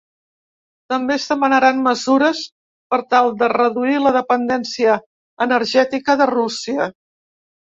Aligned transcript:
També 0.93 1.13
es 1.15 1.25
demanaran 1.33 1.83
mesures 1.87 2.41
per 2.95 2.99
tal 3.15 3.29
de 3.43 3.51
reduir 3.55 4.01
la 4.07 4.15
dependència 4.17 4.97
energètica 5.47 6.17
de 6.23 6.31
Rússia. 6.33 6.91